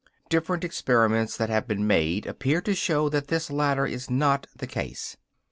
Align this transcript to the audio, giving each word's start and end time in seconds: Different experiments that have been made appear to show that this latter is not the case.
Different 0.29 0.63
experiments 0.63 1.37
that 1.37 1.51
have 1.51 1.67
been 1.67 1.85
made 1.85 2.25
appear 2.25 2.59
to 2.61 2.73
show 2.73 3.07
that 3.09 3.27
this 3.27 3.51
latter 3.51 3.85
is 3.85 4.09
not 4.09 4.47
the 4.57 4.65
case. 4.65 5.15